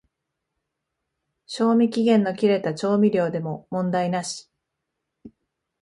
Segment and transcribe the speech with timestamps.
[1.45, 4.49] 賞味期限の切れた調味料でも問題なし